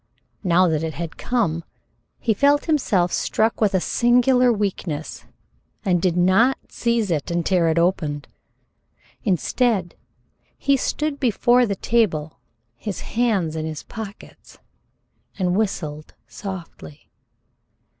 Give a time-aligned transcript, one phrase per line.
[0.43, 1.63] Now that it had come
[2.19, 5.25] he felt himself struck with a singular weakness,
[5.85, 8.25] and did not seize it and tear it open.
[9.25, 9.93] Instead,
[10.57, 12.39] he stood before the table,
[12.75, 14.57] his hands in his pockets,
[15.37, 17.11] and whistled softly.